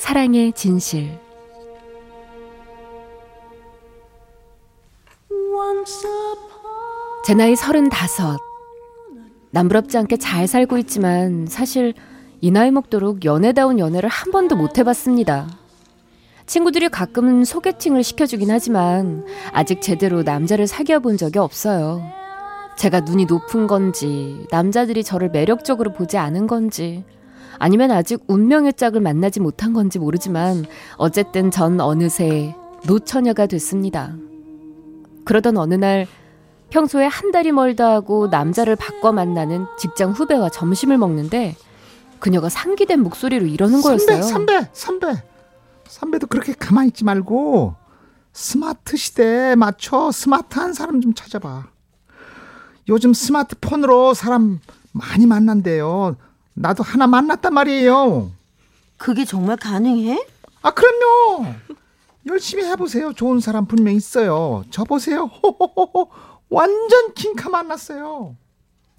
사랑의 0.00 0.54
진실 0.54 1.10
제 7.22 7.34
나이 7.34 7.54
서른다섯 7.54 8.40
남부럽지 9.50 9.98
않게 9.98 10.16
잘 10.16 10.48
살고 10.48 10.78
있지만 10.78 11.46
사실 11.46 11.92
이 12.40 12.50
나이 12.50 12.70
먹도록 12.70 13.26
연애다운 13.26 13.78
연애를 13.78 14.08
한 14.08 14.32
번도 14.32 14.56
못 14.56 14.78
해봤습니다. 14.78 15.46
친구들이 16.46 16.88
가끔은 16.88 17.44
소개팅을 17.44 18.02
시켜주긴 18.02 18.50
하지만 18.50 19.26
아직 19.52 19.82
제대로 19.82 20.22
남자를 20.22 20.66
사귀어 20.66 21.00
본 21.00 21.18
적이 21.18 21.40
없어요. 21.40 22.02
제가 22.78 23.00
눈이 23.00 23.26
높은 23.26 23.66
건지, 23.66 24.46
남자들이 24.50 25.04
저를 25.04 25.28
매력적으로 25.28 25.92
보지 25.92 26.16
않은 26.16 26.46
건지, 26.46 27.04
아니면 27.58 27.90
아직 27.90 28.22
운명의 28.28 28.74
짝을 28.74 29.00
만나지 29.00 29.40
못한 29.40 29.72
건지 29.72 29.98
모르지만, 29.98 30.64
어쨌든 30.96 31.50
전 31.50 31.80
어느새 31.80 32.54
노처녀가 32.86 33.46
됐습니다. 33.46 34.14
그러던 35.24 35.56
어느 35.56 35.74
날, 35.74 36.06
평소에 36.70 37.06
한 37.06 37.32
달이 37.32 37.52
멀다 37.52 37.92
하고 37.92 38.28
남자를 38.28 38.76
바꿔 38.76 39.12
만나는 39.12 39.66
직장 39.78 40.12
후배와 40.12 40.50
점심을 40.50 40.98
먹는데, 40.98 41.56
그녀가 42.20 42.48
상기된 42.48 43.02
목소리로 43.02 43.46
이러는 43.46 43.80
거였어요. 43.82 44.22
선배, 44.22 44.62
선배, 44.62 44.70
선배. 44.72 45.22
선배도 45.88 46.28
그렇게 46.28 46.52
가만히 46.52 46.88
있지 46.88 47.04
말고, 47.04 47.74
스마트 48.32 48.96
시대에 48.96 49.56
맞춰 49.56 50.12
스마트한 50.12 50.72
사람 50.72 51.00
좀 51.00 51.14
찾아봐. 51.14 51.66
요즘 52.88 53.12
스마트폰으로 53.12 54.14
사람 54.14 54.60
많이 54.92 55.26
만난대요. 55.26 56.16
나도 56.54 56.82
하나 56.82 57.06
만났단 57.06 57.54
말이에요. 57.54 58.30
그게 58.96 59.24
정말 59.24 59.56
가능해? 59.56 60.26
아, 60.62 60.70
그럼요. 60.72 61.54
열심히 62.26 62.64
해보세요. 62.64 63.12
좋은 63.14 63.40
사람 63.40 63.66
분명 63.66 63.94
있어요. 63.94 64.64
저 64.70 64.84
보세요. 64.84 65.24
호호호호. 65.24 66.10
완전 66.50 67.14
킹카 67.14 67.48
만났어요. 67.48 68.36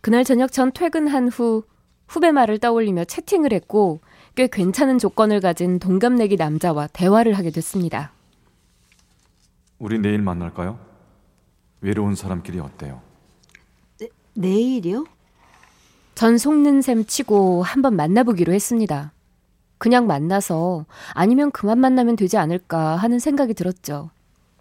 그날 0.02 0.24
저녁 0.24 0.52
전 0.52 0.72
퇴근한 0.72 1.28
후 1.30 1.64
후배 2.08 2.32
말을 2.32 2.58
떠올리며 2.60 3.06
채팅을 3.06 3.54
했고 3.54 4.00
꽤 4.36 4.48
괜찮은 4.48 4.98
조건을 4.98 5.40
가진 5.42 5.78
동갑내기 5.78 6.38
남자와 6.38 6.88
대화를 6.88 7.34
하게 7.34 7.52
됐습니다. 7.52 8.12
우리 9.78 10.00
내일 10.00 10.22
만날까요? 10.22 10.80
외로운 11.82 12.16
사람끼리 12.16 12.60
어때요? 12.60 13.02
내일이요? 14.34 15.06
전 16.16 16.38
속는 16.38 16.82
셈 16.82 17.06
치고 17.06 17.64
한번 17.64 17.96
만나보기로 17.96 18.54
했습니다. 18.54 19.12
그냥 19.78 20.06
만나서 20.06 20.86
아니면 21.14 21.50
그만 21.52 21.80
만나면 21.80 22.16
되지 22.16 22.38
않을까 22.38 22.96
하는 22.96 23.18
생각이 23.20 23.54
들었죠. 23.54 24.12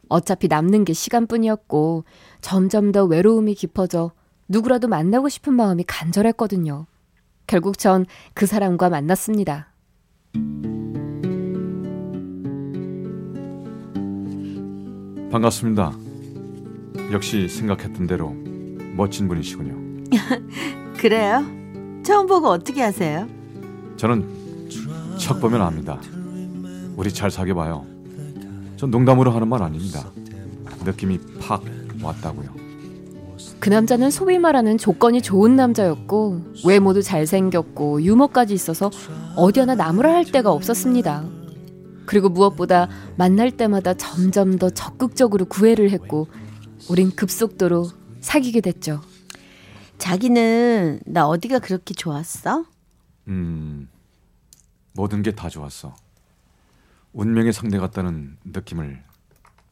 어차피 0.09 0.49
남는 0.49 0.85
게 0.85 0.93
시간뿐이었고 0.93 2.05
점점 2.41 2.91
더 2.93 3.05
외로움이 3.05 3.55
깊어져 3.55 4.13
누구라도 4.49 4.89
만나고 4.89 5.29
싶은 5.29 5.53
마음이 5.53 5.85
간절했거든요. 5.87 6.87
결국 7.47 7.79
전 7.79 8.07
그 8.35 8.47
사람과 8.47 8.89
만났습니다. 8.89 9.69
반갑습니다. 15.31 15.93
역시 17.13 17.49
생각했던 17.49 18.07
대로 18.07 18.31
멋진 18.97 19.29
분이시군요. 19.29 20.07
그래요? 21.01 21.43
처음 22.03 22.27
보고 22.27 22.49
어떻게 22.49 22.83
하세요? 22.83 23.27
저는 23.97 24.69
척 25.17 25.41
보면 25.41 25.63
압니다. 25.63 25.99
우리 26.95 27.11
잘 27.11 27.31
사귀어 27.31 27.55
봐요. 27.55 27.87
전 28.77 28.91
농담으로 28.91 29.31
하는 29.31 29.49
말 29.49 29.63
아닙니다. 29.63 30.11
느낌이 30.85 31.19
팍 31.41 31.63
왔다고요. 32.03 32.51
그 33.61 33.71
남자는 33.71 34.11
소위 34.11 34.39
말하는 34.39 34.77
조건이 34.77 35.23
좋은 35.23 35.57
남자였고 35.57 36.43
외모도 36.67 37.01
잘생겼고 37.01 38.03
유머까지 38.03 38.53
있어서 38.53 38.91
어디 39.37 39.61
하나 39.61 39.75
나무라 39.75 40.13
할 40.13 40.27
데가 40.27 40.53
없었습니다. 40.53 41.25
그리고 42.05 42.29
무엇보다 42.29 42.91
만날 43.17 43.51
때마다 43.51 43.95
점점 43.95 44.59
더 44.59 44.69
적극적으로 44.69 45.47
구애를 45.47 45.93
했고 45.93 46.29
우린 46.91 47.11
급속도로 47.11 47.89
사귀게 48.21 48.61
됐죠. 48.61 49.01
자기는 50.01 51.01
나 51.05 51.27
어디가 51.29 51.59
그렇게 51.59 51.93
좋았어? 51.95 52.65
음, 53.29 53.89
모든 54.95 55.23
게 55.23 55.31
다 55.33 55.49
좋았어. 55.51 55.95
운명의 57.13 57.53
상대 57.53 57.79
같다는 57.79 58.39
느낌을 58.45 59.05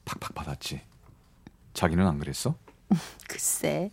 팍팍 0.04 0.34
받았지. 0.34 0.82
자기는 1.72 2.06
안 2.06 2.18
그랬어? 2.18 2.54
글쎄, 3.26 3.90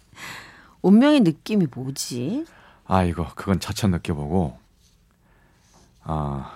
운명의 0.81 1.21
느낌이 1.21 1.67
뭐지? 1.73 2.45
아이고, 2.85 3.25
그건 3.35 3.59
차차 3.61 3.87
느껴보고. 3.87 4.59
아, 6.03 6.53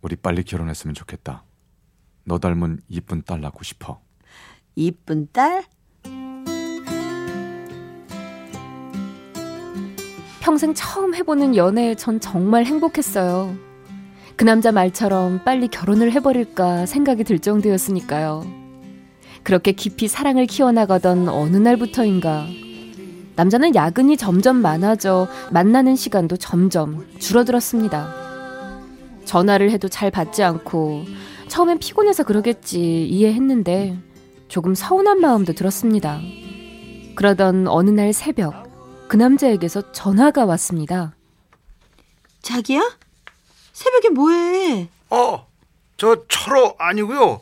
우리 0.00 0.16
빨리 0.16 0.42
결혼했으면 0.42 0.94
좋겠다. 0.94 1.44
너 2.24 2.38
닮은 2.38 2.80
이쁜 2.88 3.22
딸 3.24 3.40
낳고 3.42 3.62
싶어. 3.62 4.00
이쁜 4.74 5.28
딸? 5.32 5.64
평생 10.50 10.74
처음 10.74 11.14
해보는 11.14 11.54
연애에 11.54 11.94
전 11.94 12.18
정말 12.18 12.64
행복했어요. 12.64 13.54
그 14.34 14.42
남자 14.42 14.72
말처럼 14.72 15.44
빨리 15.44 15.68
결혼을 15.68 16.10
해버릴까 16.10 16.86
생각이 16.86 17.22
들 17.22 17.38
정도였으니까요. 17.38 18.44
그렇게 19.44 19.70
깊이 19.70 20.08
사랑을 20.08 20.46
키워나가던 20.46 21.28
어느 21.28 21.56
날부터인가 21.56 22.48
남자는 23.36 23.76
야근이 23.76 24.16
점점 24.16 24.56
많아져 24.56 25.28
만나는 25.52 25.94
시간도 25.94 26.36
점점 26.36 27.06
줄어들었습니다. 27.20 28.12
전화를 29.26 29.70
해도 29.70 29.86
잘 29.86 30.10
받지 30.10 30.42
않고 30.42 31.04
처음엔 31.46 31.78
피곤해서 31.78 32.24
그러겠지 32.24 33.06
이해했는데 33.06 33.96
조금 34.48 34.74
서운한 34.74 35.20
마음도 35.20 35.52
들었습니다. 35.52 36.20
그러던 37.14 37.68
어느 37.68 37.90
날 37.90 38.12
새벽 38.12 38.69
그 39.10 39.16
남자에게서 39.16 39.90
전화가 39.90 40.44
왔습니다. 40.44 41.16
자기야? 42.42 42.96
새벽에 43.72 44.08
뭐해? 44.10 44.88
어, 45.10 45.48
저 45.96 46.24
철호 46.28 46.76
아니고요. 46.78 47.40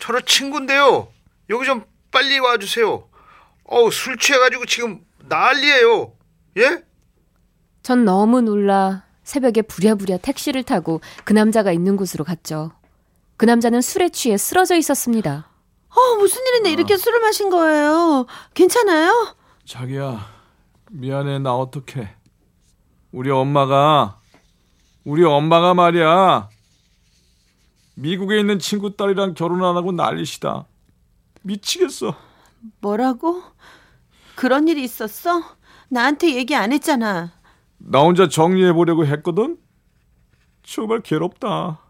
철호 0.00 0.22
친구인데요. 0.22 1.06
여기 1.50 1.64
좀 1.66 1.84
빨리 2.10 2.40
와주세요. 2.40 3.08
어우, 3.62 3.92
술 3.92 4.18
취해가지고 4.18 4.66
지금 4.66 5.04
난리예요. 5.28 6.14
예? 6.56 6.84
전 7.84 8.04
너무 8.04 8.40
놀라 8.40 9.04
새벽에 9.22 9.62
부랴부랴 9.62 10.16
택시를 10.16 10.64
타고 10.64 11.00
그 11.22 11.32
남자가 11.32 11.70
있는 11.70 11.96
곳으로 11.96 12.24
갔죠. 12.24 12.72
그 13.36 13.44
남자는 13.44 13.82
술에 13.82 14.08
취해 14.08 14.36
쓰러져 14.36 14.74
있었습니다. 14.74 15.48
어, 15.90 16.16
무슨 16.16 16.44
일인데 16.44 16.72
이렇게 16.72 16.96
술을 16.96 17.20
마신 17.20 17.50
거예요? 17.50 18.26
괜찮아요? 18.54 19.36
자기야, 19.64 20.37
미안해, 20.90 21.38
나 21.40 21.54
어떡해. 21.54 22.08
우리 23.12 23.30
엄마가, 23.30 24.20
우리 25.04 25.24
엄마가 25.24 25.74
말이야. 25.74 26.48
미국에 27.94 28.38
있는 28.38 28.58
친구 28.58 28.96
딸이랑 28.96 29.34
결혼 29.34 29.64
안 29.64 29.76
하고 29.76 29.92
난리시다. 29.92 30.66
미치겠어. 31.42 32.14
뭐라고? 32.80 33.42
그런 34.36 34.68
일이 34.68 34.84
있었어? 34.84 35.42
나한테 35.88 36.34
얘기 36.34 36.54
안 36.54 36.72
했잖아. 36.72 37.32
나 37.78 38.00
혼자 38.00 38.28
정리해 38.28 38.72
보려고 38.72 39.06
했거든. 39.06 39.58
정말 40.62 41.00
괴롭다. 41.00 41.80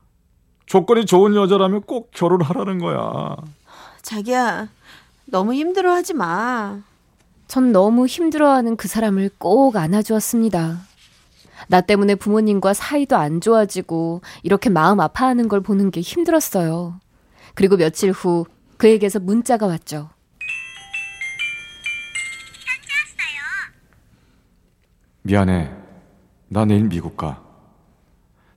조건이 0.67 1.05
좋은 1.07 1.35
여자라면 1.35 1.83
꼭 1.83 2.11
결혼하라는 2.13 2.79
거야. 2.79 3.37
자기야, 4.03 4.69
너무 5.27 5.55
힘들어하지 5.55 6.15
마. 6.15 6.81
전 7.49 7.73
너무 7.73 8.07
힘들어하는 8.07 8.77
그 8.77 8.89
사람을 8.89 9.31
꼭 9.39 9.77
안아주었습니다. 9.77 10.81
나 11.69 11.81
때문에 11.81 12.15
부모님과 12.15 12.75
사이도 12.75 13.17
안 13.17 13.41
좋아지고 13.41 14.21
이렇게 14.43 14.71
마음 14.71 15.01
아파하는 15.01 15.49
걸 15.49 15.61
보는 15.61 15.91
게 15.91 16.01
힘들었어요. 16.01 17.01
그리고 17.55 17.77
며칠 17.77 18.13
후 18.13 18.47
그에게서 18.77 19.19
문자가 19.19 19.67
왔죠. 19.67 20.11
미안해. 25.23 25.71
나 26.49 26.65
내일 26.65 26.89
미국 26.89 27.17
가. 27.17 27.43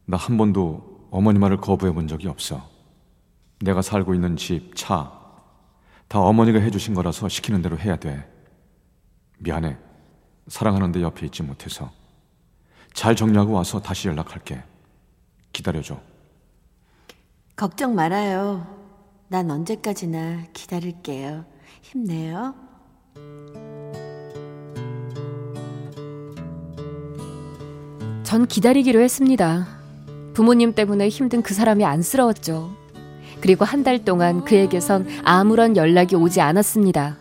나 0.05 0.17
한 0.17 0.37
번도 0.37 1.07
어머니 1.11 1.39
말을 1.39 1.57
거부해 1.57 1.93
본 1.93 2.07
적이 2.07 2.27
없어. 2.27 2.69
내가 3.59 3.81
살고 3.81 4.13
있는 4.13 4.37
집, 4.37 4.75
차, 4.75 5.11
다 6.07 6.19
어머니가 6.19 6.59
해주신 6.59 6.93
거라서 6.93 7.29
시키는 7.29 7.61
대로 7.61 7.77
해야 7.77 7.95
돼. 7.95 8.30
미안해. 9.41 9.75
사랑하는데 10.47 11.01
옆에 11.01 11.25
있지 11.25 11.43
못해서. 11.43 11.91
잘 12.93 13.15
정리하고 13.15 13.53
와서 13.53 13.81
다시 13.81 14.07
연락할게. 14.07 14.61
기다려줘. 15.53 15.99
걱정 17.55 17.95
말아요. 17.95 18.65
난 19.27 19.49
언제까지나 19.49 20.45
기다릴게요. 20.53 21.45
힘내요. 21.81 22.53
전 28.23 28.47
기다리기로 28.47 29.01
했습니다. 29.01 29.67
부모님 30.33 30.73
때문에 30.73 31.09
힘든 31.09 31.41
그 31.41 31.53
사람이 31.53 31.83
안쓰러웠죠. 31.83 32.71
그리고 33.41 33.65
한 33.65 33.83
달 33.83 34.05
동안 34.05 34.45
그에게선 34.45 35.07
아무런 35.25 35.75
연락이 35.75 36.15
오지 36.15 36.41
않았습니다. 36.41 37.17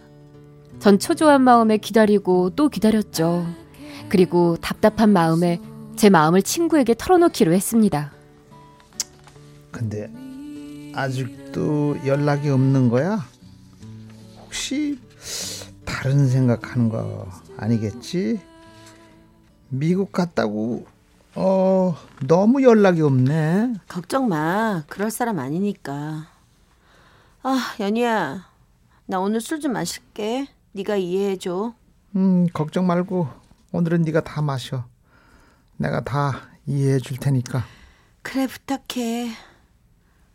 전 0.81 0.99
초조한 0.99 1.43
마음에 1.43 1.77
기다리고 1.77 2.51
또 2.51 2.69
기다렸죠. 2.69 3.47
그리고 4.09 4.57
답답한 4.61 5.11
마음에 5.11 5.61
제 5.97 6.09
마음을 6.09 6.43
친구에게 6.43 6.95
털어놓기로 6.97 7.53
했습니다. 7.53 8.13
근데 9.71 10.11
아직도 10.95 11.99
연락이 12.07 12.49
없는 12.49 12.89
거야? 12.89 13.25
혹시 14.43 14.99
다른 15.85 16.29
생각하는 16.29 16.89
거 16.89 17.29
아니겠지? 17.59 18.41
미국 19.69 20.11
갔다고 20.13 20.87
어 21.35 21.95
너무 22.27 22.63
연락이 22.63 23.03
없네. 23.03 23.75
걱정 23.87 24.29
마. 24.29 24.83
그럴 24.89 25.11
사람 25.11 25.39
아니니까. 25.39 26.27
아, 27.43 27.75
연희야. 27.79 28.47
나 29.07 29.21
오늘 29.21 29.41
술 29.41 29.61
좀 29.61 29.73
마실게. 29.75 30.49
네가 30.73 30.97
이해해 30.97 31.37
줘. 31.37 31.75
음 32.17 32.47
걱정 32.53 32.87
말고 32.87 33.29
오늘은 33.73 34.03
네가 34.03 34.23
다 34.23 34.43
마셔. 34.43 34.85
내가 35.77 36.03
다 36.03 36.49
이해해 36.67 36.99
줄 36.99 37.17
테니까. 37.17 37.65
그래 38.23 38.47
부탁해. 38.47 39.31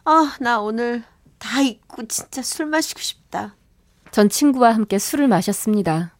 아, 0.06 0.36
나 0.40 0.60
오늘 0.62 1.04
다 1.38 1.62
잊고 1.62 2.06
진짜 2.08 2.42
술 2.42 2.66
마시고 2.66 3.00
싶다. 3.00 3.56
전 4.12 4.30
친구와 4.30 4.74
함께 4.74 4.98
술을 4.98 5.28
마셨습니다. 5.28 6.16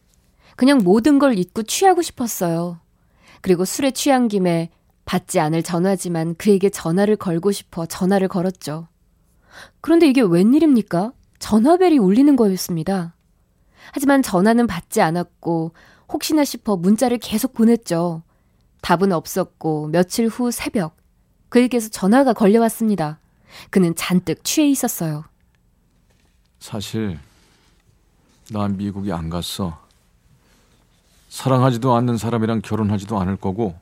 그냥 0.56 0.78
모든 0.78 1.18
걸 1.18 1.38
잊고 1.38 1.62
취하고 1.62 2.02
싶었어요. 2.02 2.80
그리고 3.42 3.64
술에 3.64 3.90
취한 3.90 4.28
김에 4.28 4.70
받지 5.04 5.38
않을 5.40 5.62
전화지만 5.62 6.34
그에게 6.36 6.68
전화를 6.68 7.16
걸고 7.16 7.52
싶어 7.52 7.86
전화를 7.86 8.28
걸었죠. 8.28 8.88
그런데 9.80 10.06
이게 10.08 10.20
웬일입니까? 10.22 11.12
전화벨이 11.38 11.98
울리는 11.98 12.34
거였습니다. 12.36 13.14
하지만 13.92 14.22
전화는 14.22 14.66
받지 14.66 15.00
않았고 15.00 15.72
혹시나 16.08 16.44
싶어 16.44 16.76
문자를 16.76 17.18
계속 17.18 17.54
보냈죠. 17.54 18.22
답은 18.82 19.12
없었고 19.12 19.88
며칠 19.88 20.28
후 20.28 20.50
새벽 20.50 20.96
그에게서 21.48 21.88
전화가 21.88 22.32
걸려왔습니다. 22.32 23.18
그는 23.70 23.94
잔뜩 23.94 24.44
취해 24.44 24.68
있었어요. 24.68 25.24
사실 26.60 27.18
난 28.50 28.76
미국에 28.76 29.12
안 29.12 29.30
갔어. 29.30 29.84
사랑하지도 31.28 31.94
않는 31.94 32.16
사람이랑 32.16 32.62
결혼하지도 32.62 33.18
않을 33.20 33.36
거고 33.36 33.78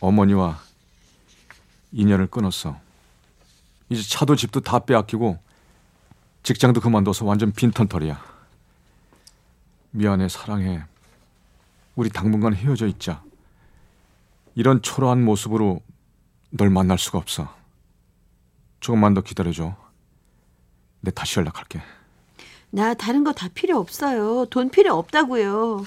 어머니와 0.00 0.58
인연을 1.92 2.28
끊었어. 2.28 2.78
이제 3.90 4.02
차도 4.02 4.36
집도 4.36 4.60
다 4.60 4.78
빼앗기고 4.80 5.38
직장도 6.42 6.80
그만둬서 6.80 7.24
완전 7.24 7.52
빈털털이야. 7.52 8.37
미안해, 9.90 10.28
사랑해. 10.28 10.82
우리 11.96 12.10
당분간 12.10 12.54
헤어져 12.54 12.86
있자. 12.86 13.22
이런 14.54 14.82
초라한 14.82 15.24
모습으로 15.24 15.80
널 16.50 16.70
만날 16.70 16.98
수가 16.98 17.18
없어. 17.18 17.54
조금만 18.80 19.14
더 19.14 19.20
기다려줘. 19.20 19.74
내 21.00 21.10
다시 21.10 21.38
연락할게. 21.38 21.80
나 22.70 22.94
다른 22.94 23.24
거 23.24 23.32
다 23.32 23.48
필요 23.48 23.78
없어요. 23.78 24.46
돈 24.46 24.68
필요 24.70 24.94
없다고요. 24.94 25.84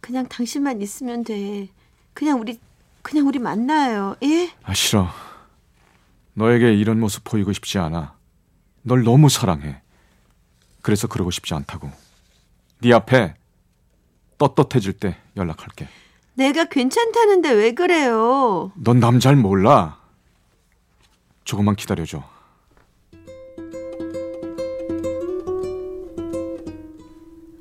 그냥 0.00 0.26
당신만 0.28 0.80
있으면 0.80 1.22
돼. 1.24 1.68
그냥 2.14 2.40
우리 2.40 2.58
그냥 3.02 3.26
우리 3.26 3.38
만나요. 3.38 4.16
예? 4.22 4.52
아 4.62 4.74
싫어. 4.74 5.08
너에게 6.34 6.74
이런 6.74 6.98
모습 6.98 7.24
보이고 7.24 7.52
싶지 7.52 7.78
않아. 7.78 8.14
널 8.82 9.04
너무 9.04 9.28
사랑해. 9.28 9.80
그래서 10.82 11.06
그러고 11.06 11.30
싶지 11.30 11.54
않다고. 11.54 11.90
네 12.82 12.92
앞에 12.92 13.34
떳떳해질 14.38 14.94
때 14.94 15.16
연락할게. 15.36 15.86
내가 16.34 16.64
괜찮다는데 16.64 17.50
왜 17.52 17.72
그래요? 17.72 18.72
넌 18.74 18.98
남 18.98 19.20
잘 19.20 19.36
몰라. 19.36 20.00
조금만 21.44 21.76
기다려줘. 21.76 22.22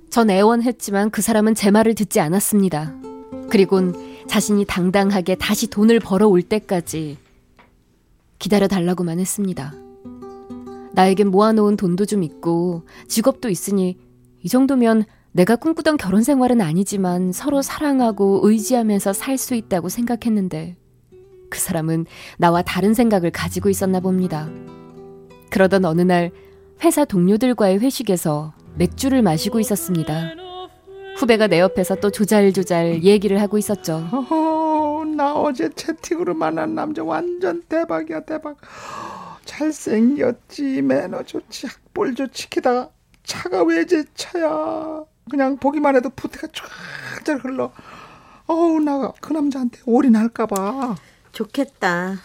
전 0.10 0.30
애원했지만 0.30 1.10
그 1.10 1.22
사람은 1.22 1.56
제 1.56 1.72
말을 1.72 1.96
듣지 1.96 2.20
않았습니다. 2.20 2.94
그리곤 3.50 3.94
자신이 4.28 4.66
당당하게 4.66 5.36
다시 5.36 5.68
돈을 5.68 6.00
벌어올 6.00 6.42
때까지 6.42 7.18
기다려 8.40 8.68
달라고만 8.68 9.20
했습니다. 9.20 9.74
나에겐 10.94 11.30
모아놓은 11.30 11.78
돈도 11.78 12.06
좀 12.06 12.24
있고 12.24 12.86
직업도 13.08 13.50
있으니 13.50 13.98
이 14.44 14.50
정도면 14.50 15.06
내가 15.34 15.56
꿈꾸던 15.56 15.98
결혼 15.98 16.24
생활은 16.24 16.60
아니지만 16.62 17.32
서로 17.32 17.62
사랑하고 17.62 18.42
의지하면서 18.44 19.14
살 19.14 19.38
수 19.38 19.56
있다고 19.56 19.90
생각했는데 19.90 20.76
그 21.50 21.60
사람은 21.60 22.06
나와 22.38 22.62
다른 22.62 22.94
생각을 22.94 23.32
가지고 23.32 23.70
있었나 23.70 24.00
봅니다. 24.02 24.50
그러던 25.50 25.86
어느 25.86 26.02
날 26.02 26.32
회사 26.84 27.06
동료들과의 27.06 27.80
회식에서 27.80 28.54
맥주를 28.76 29.22
마시고 29.22 29.60
있었습니다. 29.60 30.32
후배가 31.18 31.48
내 31.48 31.60
옆에서 31.60 31.96
또 31.96 32.10
조잘조잘 32.10 33.04
얘기를 33.04 33.40
하고 33.42 33.58
있었죠. 33.58 34.08
어허, 34.12 35.06
나 35.16 35.34
어제 35.34 35.70
채팅으로 35.70 36.34
만난 36.34 36.76
남자 36.76 37.04
완전 37.04 37.62
대박이야 37.68 38.22
대박. 38.22 38.58
잘생겼지 39.46 40.82
매너 40.82 41.24
좋지 41.24 41.68
학벌 41.68 42.16
좋지 42.16 42.50
게다가 42.50 42.90
차가 43.24 43.64
외제차야. 43.64 45.04
그냥 45.32 45.56
보기만 45.56 45.96
해도 45.96 46.10
부태가 46.10 46.48
쫙쫙 47.24 47.42
흘러. 47.46 47.72
어우 48.48 48.82
나 48.82 49.14
그 49.22 49.32
남자한테 49.32 49.80
올인할까봐. 49.86 50.96
좋겠다. 51.32 52.16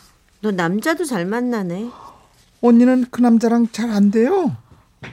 너 0.41 0.51
남자도 0.51 1.05
잘 1.05 1.25
만나네. 1.25 1.89
언니는 2.63 3.07
그 3.13 3.21
남자랑 3.21 3.69
잘 3.71 3.91
안 3.91 4.11
돼요? 4.11 4.57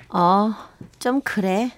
어, 0.09 0.53
좀 0.97 1.21
그래. 1.21 1.71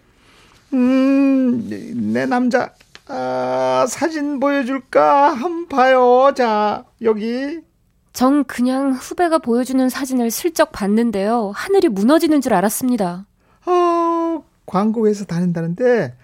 음, 0.74 1.68
내 2.14 2.26
남자 2.26 2.74
아, 3.08 3.86
사진 3.90 4.40
보여줄까? 4.40 5.34
한번 5.34 5.68
봐요. 5.68 6.32
자, 6.36 6.86
여기. 7.02 7.60
전 8.14 8.46
그냥 8.46 8.94
후배가 8.94 9.40
보여주는 9.40 9.90
사진을 9.90 10.32
슬쩍 10.32 10.72
봤는데요. 10.72 11.52
하늘이 11.54 11.90
무너지는 11.90 12.40
줄 12.40 12.54
알았습니다. 12.54 13.26
어, 13.66 13.72
광고 14.66 15.08
회사 15.08 15.26
다닌다는데 15.26 16.16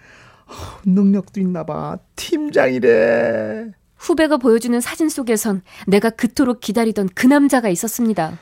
어, 0.46 0.52
능력도 0.84 1.40
있나 1.40 1.64
봐. 1.64 1.98
팀장이래. 2.16 3.72
후배가 3.96 4.36
보여주는 4.36 4.80
사진 4.80 5.08
속에선 5.08 5.62
내가 5.86 6.10
그토록 6.10 6.60
기다리던 6.60 7.10
그 7.14 7.26
남자가 7.26 7.68
있었습니다. 7.68 8.38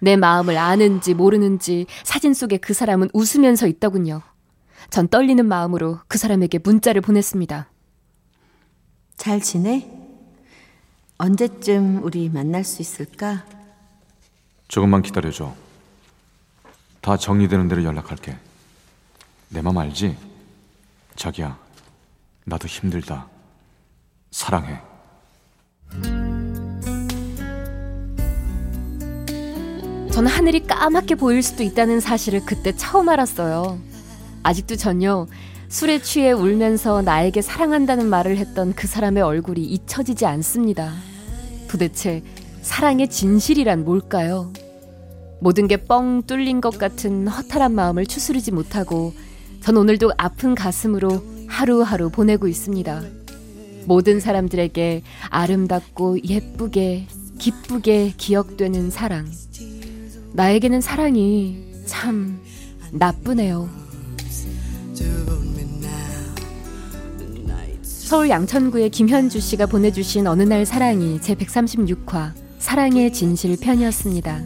내 0.00 0.16
마음을 0.16 0.56
아는지 0.56 1.14
모르는지 1.14 1.86
사진 2.04 2.34
속에 2.34 2.56
그 2.58 2.74
사람은 2.74 3.08
웃으면서 3.12 3.66
있더군요. 3.68 4.22
전 4.90 5.08
떨리는 5.08 5.44
마음으로 5.44 6.00
그 6.08 6.18
사람에게 6.18 6.58
문자를 6.58 7.00
보냈습니다. 7.00 7.68
잘 9.16 9.40
지내? 9.40 9.88
언제쯤 11.18 12.02
우리 12.04 12.28
만날 12.28 12.64
수 12.64 12.80
있을까? 12.80 13.44
조금만 14.68 15.02
기다려줘. 15.02 15.54
다 17.00 17.16
정리되는 17.16 17.68
대로 17.68 17.82
연락할게. 17.84 18.36
내 19.50 19.62
맘 19.62 19.76
알지? 19.78 20.16
자기야, 21.16 21.58
나도 22.44 22.68
힘들다. 22.68 23.26
사랑해. 24.30 24.78
저는 30.12 30.30
하늘이 30.30 30.66
까맣게 30.66 31.14
보일 31.14 31.42
수도 31.42 31.62
있다는 31.62 32.00
사실을 32.00 32.44
그때 32.44 32.74
처음 32.76 33.08
알았어요. 33.08 33.78
아직도 34.42 34.76
전혀 34.76 35.26
술에 35.68 36.00
취해 36.00 36.32
울면서 36.32 37.02
나에게 37.02 37.42
사랑한다는 37.42 38.06
말을 38.08 38.36
했던 38.38 38.72
그 38.74 38.86
사람의 38.86 39.22
얼굴이 39.22 39.62
잊혀지지 39.64 40.26
않습니다. 40.26 40.92
도대체 41.68 42.22
사랑의 42.62 43.08
진실이란 43.08 43.84
뭘까요? 43.84 44.52
모든 45.40 45.68
게 45.68 45.76
뻥 45.76 46.22
뚫린 46.26 46.60
것 46.60 46.78
같은 46.78 47.28
허탈한 47.28 47.72
마음을 47.74 48.06
추스르지 48.06 48.50
못하고 48.50 49.12
전 49.60 49.76
오늘도 49.76 50.12
아픈 50.16 50.54
가슴으로 50.54 51.22
하루하루 51.46 52.10
보내고 52.10 52.48
있습니다. 52.48 53.02
모든 53.84 54.20
사람들에게 54.20 55.02
아름답고 55.30 56.22
예쁘게 56.24 57.06
기쁘게 57.38 58.14
기억되는 58.16 58.90
사랑. 58.90 59.30
나에게는 60.32 60.80
사랑이 60.80 61.64
참 61.86 62.40
나쁘네요. 62.92 63.68
서울 67.82 68.30
양천구의 68.30 68.90
김현주 68.90 69.38
씨가 69.40 69.66
보내주신 69.66 70.26
어느 70.26 70.42
날 70.42 70.64
사랑이 70.64 71.20
제 71.20 71.34
136화 71.34 72.32
사랑의 72.58 73.12
진실 73.12 73.56
편이었습니다. 73.60 74.40